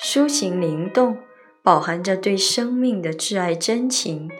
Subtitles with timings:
[0.00, 1.18] 抒情灵动，
[1.62, 4.30] 饱含着对生命的挚爱真情，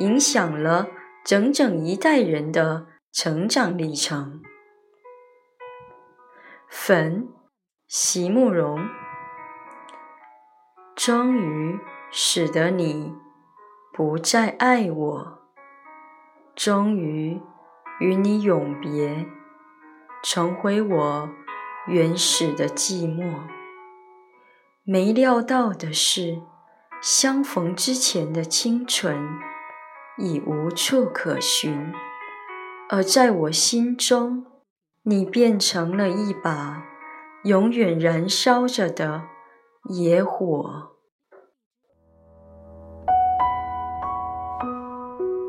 [0.00, 0.88] 影响了
[1.24, 4.42] 整整一代人的成长历程。
[6.68, 7.28] 坟，
[7.86, 8.88] 席慕容，
[10.96, 11.78] 终于
[12.10, 13.14] 使得你
[13.92, 15.38] 不再爱我，
[16.56, 17.40] 终于
[18.00, 19.26] 与你永别，
[20.24, 21.28] 重回我
[21.86, 23.61] 原始的寂寞。
[24.84, 26.42] 没料到的是，
[27.00, 29.16] 相逢之前的清纯
[30.18, 31.92] 已无处可寻，
[32.88, 34.44] 而在我心中，
[35.04, 36.82] 你变成了一把
[37.44, 39.22] 永远燃烧着的
[39.88, 40.91] 野火。